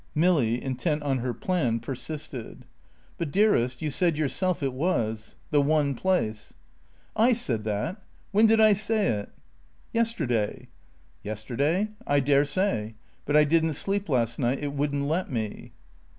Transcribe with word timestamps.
Milly, 0.15 0.59
intent 0.59 1.03
on 1.03 1.19
her 1.19 1.31
"plan," 1.31 1.79
persisted. 1.79 2.65
"But, 3.19 3.29
dearest, 3.29 3.83
you 3.83 3.91
said 3.91 4.17
yourself 4.17 4.63
it 4.63 4.73
was. 4.73 5.35
The 5.51 5.61
one 5.61 5.93
place." 5.93 6.55
"I 7.15 7.33
said 7.33 7.65
that? 7.65 8.01
When 8.31 8.47
did 8.47 8.59
I 8.59 8.73
say 8.73 9.09
it?" 9.09 9.29
"Yesterday." 9.93 10.69
"Yesterday? 11.21 11.89
I 12.07 12.19
daresay. 12.19 12.95
But 13.27 13.35
I 13.37 13.43
didn't 13.43 13.73
sleep 13.73 14.09
last 14.09 14.39
night. 14.39 14.63
It 14.63 14.73
wouldn't 14.73 15.05
let 15.05 15.31
me." 15.31 15.71